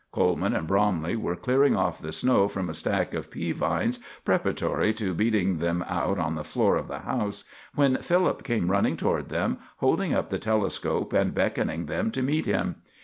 [0.11, 4.93] Coleman and Bromley were clearing off the snow from a stack of pea vines, preparatory
[4.93, 7.43] to beating them out on the floor of the house,
[7.75, 12.47] when Philip came running toward them, holding up the telescope and beckoning them to meet
[12.47, 12.77] him.